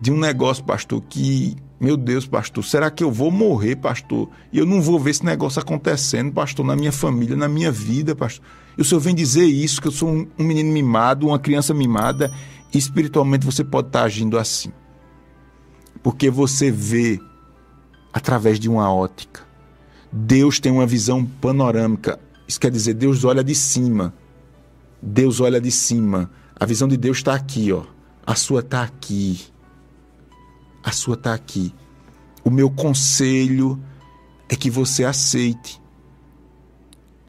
de 0.00 0.12
um 0.12 0.16
negócio, 0.16 0.62
pastor, 0.62 1.02
que, 1.08 1.56
meu 1.82 1.96
Deus, 1.96 2.24
pastor, 2.24 2.64
será 2.64 2.92
que 2.92 3.02
eu 3.02 3.10
vou 3.10 3.28
morrer, 3.28 3.74
pastor? 3.74 4.30
E 4.52 4.58
eu 4.58 4.64
não 4.64 4.80
vou 4.80 5.00
ver 5.00 5.10
esse 5.10 5.24
negócio 5.24 5.60
acontecendo, 5.60 6.30
pastor, 6.30 6.64
na 6.64 6.76
minha 6.76 6.92
família, 6.92 7.34
na 7.34 7.48
minha 7.48 7.72
vida, 7.72 8.14
pastor. 8.14 8.46
E 8.78 8.80
o 8.80 8.84
senhor 8.84 9.00
vem 9.00 9.12
dizer 9.12 9.46
isso, 9.46 9.82
que 9.82 9.88
eu 9.88 9.92
sou 9.92 10.08
um, 10.08 10.28
menino 10.38 10.72
mimado, 10.72 11.26
uma 11.26 11.40
criança 11.40 11.74
mimada, 11.74 12.32
e 12.72 12.78
espiritualmente 12.78 13.44
você 13.44 13.64
pode 13.64 13.88
estar 13.88 14.04
agindo 14.04 14.38
assim. 14.38 14.70
Porque 16.04 16.30
você 16.30 16.70
vê 16.70 17.18
através 18.12 18.60
de 18.60 18.68
uma 18.68 18.94
ótica. 18.94 19.40
Deus 20.12 20.60
tem 20.60 20.70
uma 20.70 20.86
visão 20.86 21.24
panorâmica. 21.24 22.16
Isso 22.46 22.60
quer 22.60 22.70
dizer, 22.70 22.94
Deus 22.94 23.24
olha 23.24 23.42
de 23.42 23.56
cima. 23.56 24.14
Deus 25.02 25.40
olha 25.40 25.60
de 25.60 25.72
cima. 25.72 26.30
A 26.54 26.64
visão 26.64 26.86
de 26.86 26.96
Deus 26.96 27.16
está 27.16 27.34
aqui, 27.34 27.72
ó. 27.72 27.82
A 28.24 28.36
sua 28.36 28.60
está 28.60 28.84
aqui. 28.84 29.40
A 30.82 30.92
sua 30.92 31.14
está 31.14 31.32
aqui. 31.34 31.74
O 32.44 32.50
meu 32.50 32.70
conselho 32.70 33.82
é 34.48 34.56
que 34.56 34.70
você 34.70 35.04
aceite 35.04 35.80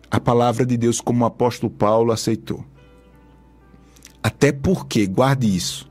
a 0.10 0.20
palavra 0.20 0.66
de 0.66 0.78
Deus 0.78 1.02
como 1.02 1.24
o 1.24 1.28
apóstolo 1.28 1.72
Paulo 1.72 2.12
aceitou. 2.12 2.64
Até 4.22 4.52
porque, 4.52 5.08
guarde 5.08 5.56
isso, 5.56 5.90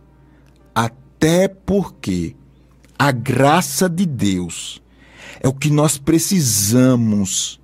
até 0.74 1.48
porque 1.48 2.36
a 2.98 3.10
graça 3.10 3.88
de 3.88 4.06
Deus 4.06 4.80
é 5.40 5.48
o 5.48 5.52
que 5.52 5.70
nós 5.70 5.98
precisamos. 5.98 7.60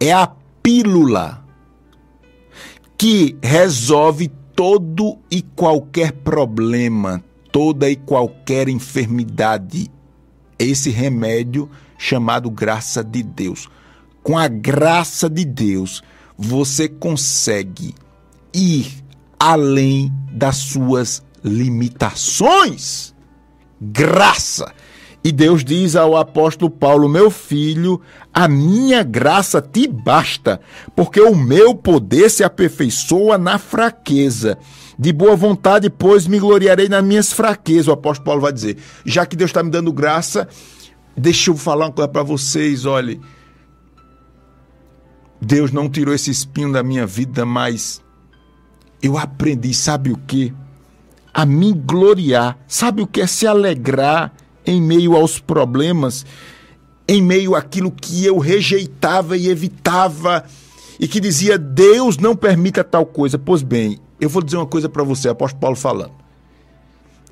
É 0.00 0.12
a 0.12 0.26
pílula 0.60 1.44
que 2.98 3.38
resolve 3.42 4.28
todo 4.56 5.18
e 5.30 5.40
qualquer 5.40 6.12
problema, 6.12 7.22
toda 7.52 7.88
e 7.90 7.96
qualquer 7.96 8.68
enfermidade. 8.68 9.90
Esse 10.58 10.90
remédio 10.90 11.68
chamado 11.98 12.50
graça 12.50 13.02
de 13.02 13.22
Deus. 13.22 13.68
Com 14.22 14.38
a 14.38 14.48
graça 14.48 15.28
de 15.28 15.44
Deus, 15.44 16.02
você 16.36 16.88
consegue 16.88 17.94
ir 18.52 19.02
além 19.38 20.12
das 20.32 20.56
suas 20.56 21.22
limitações. 21.42 23.14
Graça. 23.80 24.72
E 25.22 25.30
Deus 25.30 25.62
diz 25.62 25.96
ao 25.96 26.16
apóstolo 26.16 26.70
Paulo: 26.70 27.08
Meu 27.08 27.30
filho, 27.30 28.00
a 28.32 28.48
minha 28.48 29.02
graça 29.02 29.60
te 29.60 29.86
basta, 29.86 30.60
porque 30.96 31.20
o 31.20 31.34
meu 31.34 31.74
poder 31.74 32.30
se 32.30 32.42
aperfeiçoa 32.42 33.36
na 33.36 33.58
fraqueza. 33.58 34.58
De 35.00 35.12
boa 35.14 35.34
vontade, 35.34 35.88
pois, 35.88 36.26
me 36.26 36.38
gloriarei 36.38 36.86
nas 36.86 37.02
minhas 37.02 37.32
fraquezas. 37.32 37.88
O 37.88 37.92
apóstolo 37.92 38.26
Paulo 38.26 38.40
vai 38.42 38.52
dizer: 38.52 38.76
Já 39.04 39.24
que 39.24 39.34
Deus 39.34 39.48
está 39.48 39.62
me 39.62 39.70
dando 39.70 39.90
graça, 39.92 40.46
deixa 41.16 41.50
eu 41.50 41.56
falar 41.56 41.86
uma 41.86 41.92
coisa 41.92 42.08
para 42.08 42.22
vocês. 42.22 42.84
Olhe, 42.84 43.18
Deus 45.40 45.72
não 45.72 45.88
tirou 45.88 46.14
esse 46.14 46.30
espinho 46.30 46.70
da 46.70 46.82
minha 46.82 47.06
vida, 47.06 47.46
mas 47.46 48.02
eu 49.02 49.16
aprendi, 49.16 49.72
sabe 49.72 50.12
o 50.12 50.18
que? 50.18 50.52
A 51.32 51.46
me 51.46 51.72
gloriar. 51.72 52.58
Sabe 52.68 53.00
o 53.00 53.06
que 53.06 53.22
é 53.22 53.26
se 53.26 53.46
alegrar? 53.46 54.34
em 54.66 54.80
meio 54.80 55.16
aos 55.16 55.38
problemas, 55.38 56.24
em 57.06 57.22
meio 57.22 57.54
àquilo 57.54 57.90
que 57.90 58.24
eu 58.24 58.38
rejeitava 58.38 59.36
e 59.36 59.48
evitava 59.48 60.44
e 60.98 61.08
que 61.08 61.18
dizia 61.18 61.58
Deus 61.58 62.18
não 62.18 62.36
permita 62.36 62.84
tal 62.84 63.04
coisa. 63.04 63.38
Pois 63.38 63.62
bem, 63.62 63.98
eu 64.20 64.28
vou 64.28 64.42
dizer 64.42 64.56
uma 64.56 64.66
coisa 64.66 64.88
para 64.88 65.02
você, 65.02 65.28
apóstolo 65.28 65.60
Paulo 65.60 65.76
falando. 65.76 66.12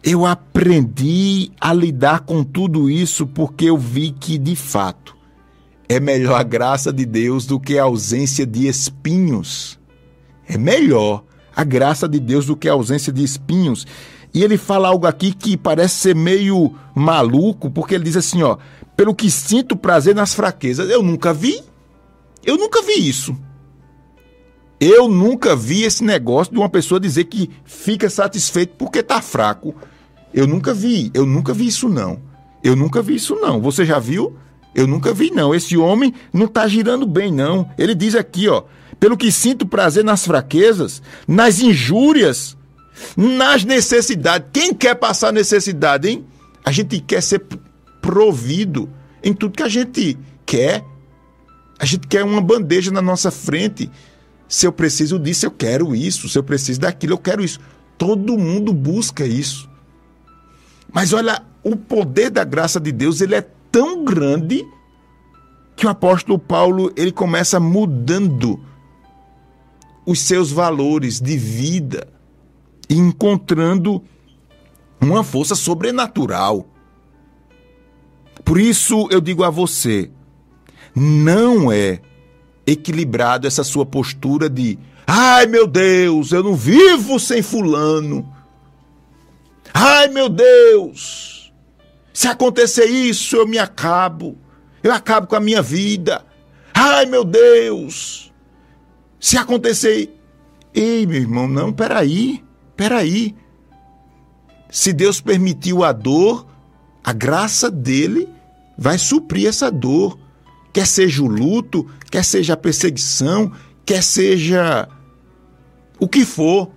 Eu 0.03 0.25
aprendi 0.25 1.51
a 1.61 1.73
lidar 1.73 2.21
com 2.21 2.43
tudo 2.45 2.89
isso 2.89 3.27
porque 3.27 3.67
eu 3.67 3.77
vi 3.77 4.13
que 4.13 4.39
de 4.39 4.55
fato 4.55 5.17
é 5.89 5.99
melhor 5.99 6.39
a 6.39 6.43
graça 6.43 6.93
de 6.93 7.05
Deus 7.05 7.47
do 7.47 7.59
que 7.59 7.79
a 7.79 7.85
ausência 7.85 8.47
de 8.47 8.69
espinhos. 8.69 9.79
É 10.47 10.57
melhor 10.57 11.25
a 11.55 11.65
graça 11.65 12.09
de 12.09 12.21
Deus 12.21 12.47
do 12.47 12.57
que 12.57 12.69
a 12.69 12.73
ausência 12.73 13.13
de 13.13 13.25
espinhos. 13.25 13.87
E 14.33 14.45
ele 14.45 14.57
fala 14.57 14.89
algo 14.89 15.07
aqui 15.07 15.33
que 15.33 15.57
parece 15.57 15.97
ser 15.97 16.15
meio 16.15 16.75
maluco, 16.95 17.71
porque 17.71 17.95
ele 17.95 18.05
diz 18.05 18.17
assim, 18.17 18.43
ó, 18.43 18.57
pelo 18.97 19.15
que 19.15 19.31
sinto 19.31 19.77
prazer 19.77 20.15
nas 20.15 20.35
fraquezas. 20.35 20.89
Eu 20.89 21.03
nunca 21.03 21.33
vi. 21.33 21.61
Eu 22.45 22.57
nunca 22.57 22.83
vi 22.83 23.09
isso. 23.09 23.37
Eu 24.81 25.09
nunca 25.09 25.57
vi 25.57 25.83
esse 25.83 26.05
negócio 26.05 26.53
de 26.53 26.59
uma 26.59 26.69
pessoa 26.69 27.01
dizer 27.01 27.25
que 27.25 27.51
fica 27.65 28.09
satisfeito 28.09 28.75
porque 28.79 29.03
tá 29.03 29.21
fraco. 29.21 29.75
Eu 30.33 30.47
nunca 30.47 30.73
vi, 30.73 31.11
eu 31.15 31.27
nunca 31.27 31.53
vi 31.53 31.67
isso 31.67 31.89
não. 31.89 32.21
Eu 32.63 32.77
nunca 32.77 33.03
vi 33.03 33.17
isso 33.17 33.35
não. 33.35 33.61
Você 33.61 33.85
já 33.85 33.99
viu? 33.99 34.37
Eu 34.75 34.87
nunca 34.87 35.13
vi 35.13 35.31
não. 35.31 35.55
Esse 35.55 35.77
homem 35.77 36.15
não 36.33 36.47
tá 36.47 36.69
girando 36.69 37.07
bem 37.07 37.33
não. 37.33 37.69
Ele 37.77 37.95
diz 37.95 38.15
aqui, 38.15 38.49
ó, 38.49 38.63
pelo 39.01 39.17
que 39.17 39.33
sinto 39.33 39.67
prazer 39.67 40.05
nas 40.05 40.25
fraquezas, 40.25 41.03
nas 41.27 41.61
injúrias, 41.61 42.57
nas 43.17 43.65
necessidades. 43.65 44.49
Quem 44.53 44.75
quer 44.75 44.95
passar 44.95 45.33
necessidade, 45.33 46.09
hein? 46.09 46.25
A 46.65 46.71
gente 46.71 47.01
quer 47.01 47.23
ser 47.23 47.43
provido 48.01 48.89
em 49.23 49.33
tudo 49.33 49.57
que 49.57 49.63
a 49.63 49.69
gente 49.69 50.19
quer. 50.45 50.85
A 51.79 51.85
gente 51.85 52.07
quer 52.07 52.25
uma 52.25 52.41
bandeja 52.41 52.91
na 52.91 53.03
nossa 53.03 53.31
frente. 53.31 53.91
Se 54.49 54.67
eu 54.67 54.73
preciso 54.73 55.19
disso, 55.19 55.47
eu 55.47 55.51
quero 55.51 55.95
isso. 55.95 56.29
Se 56.29 56.39
eu 56.39 56.43
preciso 56.43 56.81
daquilo, 56.81 57.13
eu 57.13 57.19
quero 57.19 57.45
isso. 57.45 57.61
Todo 57.99 58.39
mundo 58.39 58.73
busca 58.73 59.27
isso. 59.27 59.69
Mas 60.91 61.13
olha, 61.13 61.43
o 61.63 61.77
poder 61.77 62.31
da 62.31 62.45
graça 62.45 62.81
de 62.81 62.91
Deus, 62.91 63.21
ele 63.21 63.35
é 63.35 63.47
tão 63.71 64.05
grande 64.05 64.67
que 65.77 65.87
o 65.87 65.91
apóstolo 65.91 66.39
Paulo 66.39 66.93
ele 66.97 67.13
começa 67.13 67.61
mudando 67.61 68.59
os 70.07 70.21
seus 70.21 70.51
valores 70.51 71.21
de 71.21 71.37
vida 71.37 72.09
e 72.89 72.97
encontrando 72.97 74.03
uma 75.01 75.23
força 75.23 75.55
sobrenatural. 75.55 76.67
Por 78.45 78.59
isso 78.59 79.07
eu 79.11 79.21
digo 79.21 79.45
a 79.45 79.51
você, 79.51 80.11
não 80.95 81.71
é 81.71 82.01
equilibrado 82.71 83.47
essa 83.47 83.65
sua 83.65 83.87
postura 83.87 84.49
de 84.49 84.79
ai 85.07 85.47
meu 85.47 85.67
Deus, 85.67 86.33
eu 86.33 86.43
não 86.43 86.55
vivo 86.55 87.19
sem 87.19 87.43
fulano. 87.43 88.31
Ai 89.73 90.09
meu 90.09 90.29
Deus, 90.29 91.53
se 92.13 92.29
acontecer 92.29 92.87
isso 92.87 93.37
eu 93.37 93.47
me 93.47 93.59
acabo. 93.59 94.37
Eu 94.83 94.93
acabo 94.93 95.27
com 95.27 95.37
a 95.37 95.41
minha 95.41 95.63
vida. 95.63 96.25
Ai 96.75 97.07
meu 97.07 97.25
Deus, 97.25 98.33
se 99.19 99.37
acontecer. 99.37 100.15
Ei, 100.75 101.07
meu 101.07 101.21
irmão, 101.21 101.49
não, 101.49 101.73
peraí, 101.73 102.45
peraí. 102.77 103.35
Se 104.71 104.93
Deus 104.93 105.21
permitiu 105.21 105.83
a 105.83 105.93
dor, 105.93 106.47
a 107.03 107.13
graça 107.13 107.71
dele 107.71 108.29
vai 108.77 108.99
suprir 108.99 109.49
essa 109.49 109.71
dor. 109.71 110.19
Quer 110.73 110.87
seja 110.87 111.23
o 111.23 111.27
luto, 111.27 111.89
quer 112.11 112.25
seja 112.25 112.55
a 112.55 112.57
perseguição, 112.57 113.53
quer 113.85 114.03
seja 114.03 114.89
o 115.99 116.09
que 116.09 116.25
for. 116.25 116.71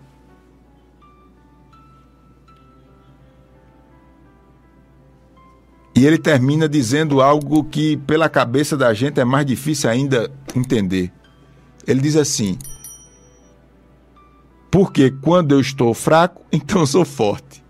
E 5.95 6.05
ele 6.05 6.17
termina 6.17 6.67
dizendo 6.67 7.21
algo 7.21 7.63
que, 7.65 7.97
pela 7.97 8.29
cabeça 8.29 8.77
da 8.77 8.93
gente, 8.93 9.19
é 9.19 9.25
mais 9.25 9.45
difícil 9.45 9.89
ainda 9.89 10.31
entender. 10.55 11.11
Ele 11.85 11.99
diz 11.99 12.15
assim: 12.15 12.57
Porque 14.71 15.11
quando 15.11 15.51
eu 15.51 15.59
estou 15.59 15.93
fraco, 15.93 16.43
então 16.51 16.81
eu 16.81 16.87
sou 16.87 17.05
forte. 17.05 17.63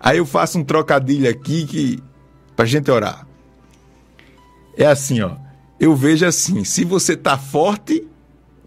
Aí 0.00 0.18
eu 0.18 0.26
faço 0.26 0.58
um 0.58 0.64
trocadilho 0.64 1.30
aqui 1.30 1.66
que 1.66 2.02
pra 2.54 2.64
gente 2.64 2.90
orar. 2.90 3.27
É 4.78 4.86
assim, 4.86 5.20
ó. 5.20 5.32
Eu 5.80 5.94
vejo 5.96 6.24
assim, 6.24 6.62
se 6.62 6.84
você 6.84 7.16
tá 7.16 7.36
forte, 7.36 8.06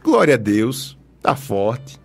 glória 0.03 0.35
a 0.35 0.37
Deus, 0.37 0.97
tá 1.21 1.37
forte. 1.37 1.97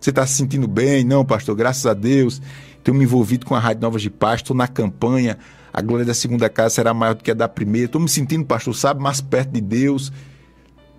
Você 0.00 0.12
tá 0.12 0.24
se 0.24 0.34
sentindo 0.34 0.68
bem? 0.68 1.02
Não, 1.02 1.24
pastor, 1.24 1.56
graças 1.56 1.84
a 1.84 1.94
Deus. 1.94 2.40
Tenho 2.84 2.96
me 2.96 3.02
envolvido 3.02 3.44
com 3.44 3.56
a 3.56 3.58
Rádio 3.58 3.82
Novas 3.82 4.02
de 4.02 4.08
Paz, 4.08 4.40
estou 4.40 4.56
na 4.56 4.68
campanha. 4.68 5.36
A 5.72 5.82
glória 5.82 6.04
da 6.04 6.14
segunda 6.14 6.48
casa 6.48 6.76
será 6.76 6.94
maior 6.94 7.14
do 7.14 7.24
que 7.24 7.32
a 7.32 7.34
da 7.34 7.48
primeira. 7.48 7.86
Estou 7.86 8.00
me 8.00 8.08
sentindo, 8.08 8.46
pastor, 8.46 8.74
sabe, 8.74 9.02
mais 9.02 9.20
perto 9.20 9.50
de 9.50 9.60
Deus. 9.60 10.12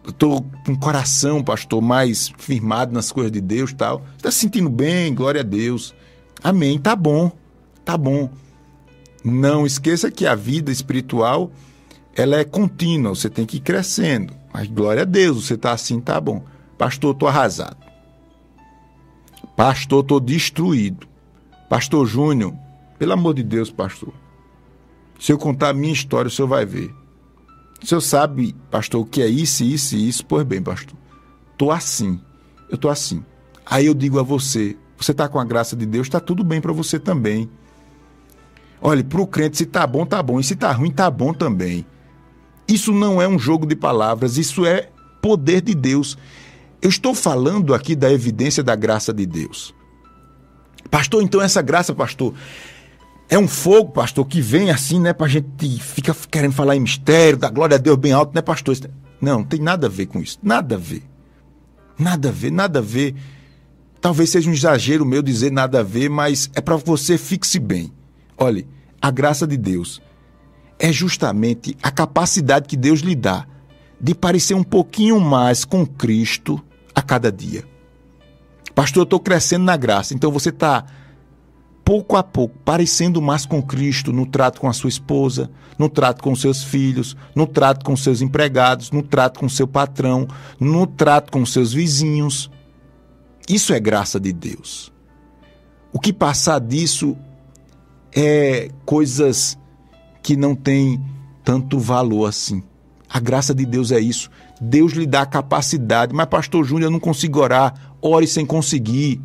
Estou 0.06 0.46
com 0.66 0.74
o 0.74 0.80
coração, 0.80 1.42
pastor, 1.42 1.82
mais 1.82 2.34
firmado 2.38 2.94
nas 2.94 3.14
coisas 3.14 3.32
de 3.32 3.40
Deus 3.40 3.72
tal. 3.72 4.06
Está 4.18 4.30
se 4.30 4.40
sentindo 4.40 4.70
bem? 4.70 5.16
Glória 5.16 5.40
a 5.40 5.44
Deus. 5.44 5.96
Amém. 6.44 6.78
Tá 6.78 6.98
bom. 6.98 7.32
Tá 7.86 7.98
bom. 7.98 8.30
Não 9.24 9.66
esqueça 9.66 10.12
que 10.12 10.26
a 10.26 10.36
vida 10.36 10.70
espiritual 10.70 11.50
ela 12.16 12.38
é 12.38 12.44
contínua, 12.44 13.16
você 13.16 13.30
tem 13.30 13.46
que 13.46 13.58
ir 13.58 13.62
crescendo. 13.62 14.34
Mas 14.54 14.68
glória 14.68 15.04
a 15.04 15.06
Deus, 15.06 15.46
você 15.46 15.54
está 15.54 15.72
assim, 15.72 16.00
tá 16.00 16.20
bom. 16.20 16.44
Pastor, 16.78 17.14
estou 17.14 17.28
arrasado. 17.28 17.78
Pastor, 19.56 20.02
estou 20.02 20.20
destruído. 20.20 21.08
Pastor 21.70 22.06
Júnior, 22.06 22.54
pelo 22.98 23.14
amor 23.14 23.34
de 23.34 23.44
Deus, 23.44 23.70
pastor. 23.70 24.14
Se 25.20 25.32
eu 25.32 25.38
contar 25.38 25.70
a 25.70 25.74
minha 25.74 25.94
história, 25.94 26.28
o 26.28 26.32
senhor 26.32 26.48
vai 26.48 26.66
ver. 26.66 26.94
O 27.82 27.86
senhor 27.86 28.02
sabe, 28.02 28.56
pastor, 28.72 29.02
o 29.02 29.06
que 29.06 29.22
é 29.22 29.28
isso, 29.28 29.64
isso 29.64 29.96
e 29.96 30.08
isso? 30.08 30.26
Pois 30.26 30.44
bem, 30.46 30.62
pastor. 30.62 30.98
Estou 31.52 31.72
assim. 31.72 32.20
Eu 32.70 32.76
estou 32.76 32.90
assim. 32.90 33.24
Aí 33.66 33.86
eu 33.86 33.94
digo 33.94 34.20
a 34.20 34.24
você, 34.24 34.76
você 34.98 35.12
está 35.12 35.28
com 35.30 35.40
a 35.40 35.46
graça 35.46 35.76
de 35.76 35.86
Deus, 35.86 36.08
está 36.08 36.20
tudo 36.20 36.44
bem 36.44 36.60
para 36.60 36.74
você 36.74 37.00
também. 37.00 37.50
Olha, 38.82 39.04
para 39.04 39.22
o 39.22 39.28
crente, 39.28 39.58
se 39.58 39.64
está 39.64 39.86
bom, 39.86 40.04
está 40.04 40.24
bom. 40.24 40.40
E 40.40 40.44
se 40.44 40.54
está 40.54 40.72
ruim, 40.72 40.90
está 40.90 41.12
bom 41.12 41.34
também. 41.34 41.86
Isso 42.70 42.94
não 42.94 43.20
é 43.20 43.28
um 43.28 43.40
jogo 43.40 43.66
de 43.66 43.76
palavras, 43.76 44.38
isso 44.38 44.64
é 44.64 44.90
poder 45.20 45.60
de 45.60 45.74
Deus. 45.74 46.16
Eu 46.80 46.90
estou 46.90 47.16
falando 47.16 47.74
aqui 47.74 47.96
da 47.96 48.14
evidência 48.14 48.64
da 48.64 48.76
graça 48.76 49.12
de 49.12 49.26
Deus. 49.26 49.74
Pastor, 50.92 51.24
então 51.24 51.42
essa 51.42 51.64
graça, 51.64 51.96
pastor, 51.96 52.34
é 53.28 53.40
um 53.40 53.48
fogo, 53.48 53.92
pastor, 53.92 54.24
que 54.26 54.40
vem 54.40 54.70
assim, 54.70 55.00
né, 55.00 55.14
pra 55.14 55.28
gente 55.28 55.80
fica 55.80 56.16
querendo 56.30 56.54
falar 56.54 56.76
em 56.76 56.80
mistério, 56.80 57.40
da 57.40 57.50
glória 57.50 57.76
a 57.76 57.80
Deus 57.80 57.98
bem 57.98 58.12
alto, 58.12 58.36
né, 58.36 58.42
pastor? 58.42 58.78
Não, 59.20 59.40
não 59.40 59.44
tem 59.44 59.60
nada 59.60 59.88
a 59.88 59.90
ver 59.90 60.06
com 60.06 60.20
isso. 60.20 60.38
Nada 60.42 60.76
a 60.76 60.78
ver. 60.78 61.04
Nada 61.98 62.30
a 62.30 62.32
ver, 62.32 62.52
nada 62.52 62.80
a 62.80 62.84
ver. 62.84 63.16
Talvez 64.00 64.30
seja 64.30 64.48
um 64.48 64.54
exagero 64.54 65.06
meu 65.06 65.24
dizer 65.24 65.52
nada 65.52 65.80
a 65.80 65.84
ver, 65.84 66.08
mas 66.08 66.52
é 66.54 66.62
para 66.62 66.76
você 66.76 67.18
fixe 67.18 67.60
bem. 67.60 67.92
Olhe, 68.38 68.68
a 69.02 69.10
graça 69.10 69.48
de 69.48 69.58
Deus 69.58 70.00
é 70.80 70.92
justamente 70.94 71.78
a 71.84 71.92
capacidade 71.92 72.68
que 72.68 72.78
Deus 72.78 73.02
lhe 73.02 73.16
dá 73.16 73.46
de 74.00 74.16
parecer 74.16 74.54
um 74.54 74.64
pouquinho 74.64 75.20
mais 75.20 75.66
com 75.66 75.86
Cristo 75.86 76.64
a 76.96 77.02
cada 77.02 77.30
dia. 77.30 77.66
Pastor, 78.74 79.02
eu 79.02 79.04
estou 79.04 79.20
crescendo 79.20 79.66
na 79.66 79.76
graça, 79.76 80.14
então 80.14 80.32
você 80.32 80.50
está 80.50 80.86
pouco 81.84 82.16
a 82.16 82.24
pouco 82.24 82.58
parecendo 82.60 83.22
mais 83.22 83.46
com 83.46 83.62
Cristo 83.62 84.14
no 84.14 84.26
trato 84.26 84.62
com 84.62 84.70
a 84.70 84.74
sua 84.74 84.90
esposa, 84.90 85.50
no 85.78 85.90
trato 85.90 86.24
com 86.24 86.34
seus 86.34 86.64
filhos, 86.64 87.18
no 87.36 87.46
trato 87.46 87.84
com 87.84 87.98
seus 87.98 88.22
empregados, 88.22 88.92
no 88.92 89.04
trato 89.04 89.40
com 89.40 89.50
seu 89.50 89.68
patrão, 89.68 90.28
no 90.60 90.88
trato 90.88 91.32
com 91.32 91.46
seus 91.46 91.74
vizinhos. 91.74 92.50
Isso 93.50 93.74
é 93.74 93.80
graça 93.80 94.20
de 94.20 94.32
Deus. 94.32 94.94
O 95.92 96.00
que 96.00 96.14
passar 96.14 96.60
disso 96.60 97.18
é 98.16 98.70
coisas 98.86 99.58
que 100.22 100.36
não 100.36 100.56
tem 100.56 101.02
tanto 101.44 101.80
valor 101.80 102.26
assim. 102.26 102.64
A 103.10 103.20
graça 103.20 103.56
de 103.56 103.66
Deus 103.66 103.92
é 103.92 104.00
isso. 104.00 104.30
Deus 104.62 104.94
lhe 104.94 105.08
dá 105.08 105.22
a 105.22 105.26
capacidade. 105.26 106.14
Mas, 106.14 106.28
Pastor 106.28 106.64
Júnior, 106.64 106.90
eu 106.90 106.92
não 106.92 107.00
consigo 107.00 107.40
orar. 107.40 107.74
Ore 108.02 108.28
sem 108.28 108.46
conseguir. 108.46 109.20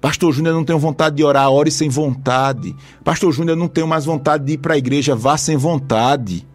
Pastor 0.00 0.32
Júnior, 0.32 0.52
eu 0.52 0.58
não 0.58 0.64
tenho 0.64 0.78
vontade 0.78 1.16
de 1.16 1.24
orar. 1.24 1.50
Ore 1.50 1.70
sem 1.70 1.88
vontade. 1.88 2.76
Pastor 3.02 3.32
Júnior, 3.32 3.56
eu 3.56 3.60
não 3.60 3.68
tenho 3.68 3.88
mais 3.88 4.04
vontade 4.04 4.44
de 4.44 4.52
ir 4.52 4.58
para 4.58 4.74
a 4.74 4.78
igreja. 4.78 5.16
Vá 5.16 5.38
sem 5.38 5.56
vontade. 5.56 6.46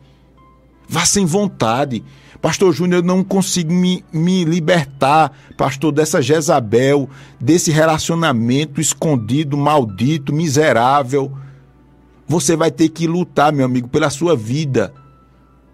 Vá 0.87 1.05
sem 1.05 1.25
vontade. 1.25 2.03
Pastor 2.41 2.73
Júnior, 2.73 3.01
eu 3.01 3.07
não 3.07 3.23
consigo 3.23 3.73
me, 3.73 4.03
me 4.13 4.45
libertar, 4.45 5.33
pastor, 5.57 5.91
dessa 5.91 6.21
Jezabel, 6.21 7.09
desse 7.39 7.69
relacionamento 7.69 8.79
escondido, 8.79 9.57
maldito, 9.57 10.31
miserável. 10.31 11.33
Você 12.29 12.55
vai 12.55 12.69
ter 12.69 12.89
que 12.89 13.07
lutar, 13.07 13.51
meu 13.51 13.65
amigo, 13.65 13.87
pela 13.87 14.11
sua 14.11 14.35
vida. 14.35 14.93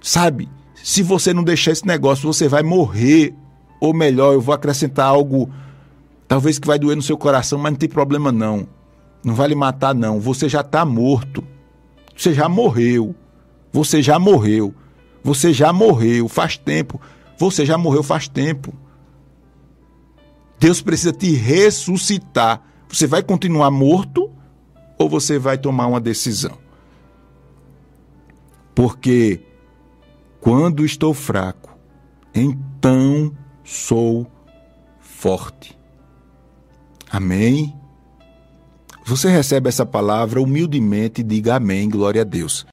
Sabe? 0.02 0.48
Se 0.82 1.04
você 1.04 1.34
não 1.34 1.44
deixar 1.44 1.72
esse 1.72 1.86
negócio, 1.86 2.32
você 2.32 2.48
vai 2.48 2.64
morrer. 2.64 3.36
Ou 3.82 3.94
melhor, 3.94 4.34
eu 4.34 4.40
vou 4.40 4.56
acrescentar 4.56 5.06
algo, 5.06 5.50
talvez 6.30 6.58
que 6.58 6.66
vai 6.66 6.80
doer 6.80 6.96
no 6.96 7.02
seu 7.02 7.18
coração, 7.18 7.60
mas 7.60 7.74
não 7.74 7.78
tem 7.78 7.90
problema 7.90 8.32
não. 8.32 8.66
Não 9.22 9.36
vai 9.36 9.50
lhe 9.50 9.56
matar, 9.56 9.94
não. 9.94 10.18
Você 10.22 10.48
já 10.48 10.62
está 10.62 10.86
morto. 10.86 11.44
Você 12.16 12.34
já 12.34 12.48
morreu. 12.48 13.14
Você 13.74 14.02
já 14.02 14.18
morreu. 14.18 14.74
Você 15.22 15.52
já 15.52 15.74
morreu 15.74 16.30
faz 16.30 16.56
tempo. 16.56 17.02
Você 17.38 17.66
já 17.66 17.78
morreu 17.78 18.02
faz 18.02 18.30
tempo. 18.30 18.74
Deus 20.58 20.82
precisa 20.82 21.12
te 21.12 21.32
ressuscitar. 21.32 22.62
Você 22.88 23.06
vai 23.06 23.22
continuar 23.22 23.70
morto 23.72 24.32
ou 24.98 25.10
você 25.10 25.38
vai 25.38 25.58
tomar 25.58 25.88
uma 25.88 26.00
decisão? 26.00 26.58
Porque 28.74 29.42
quando 30.40 30.86
estou 30.86 31.14
fraco, 31.14 31.78
então 32.34 33.36
sou 33.64 34.28
forte. 35.00 35.78
Amém? 37.10 37.74
Você 39.06 39.30
recebe 39.30 39.70
essa 39.70 39.86
palavra 39.86 40.42
humildemente 40.42 41.22
e 41.22 41.24
diga 41.24 41.56
amém, 41.56 41.90
glória 41.90 42.22
a 42.22 42.26
Deus. 42.26 42.66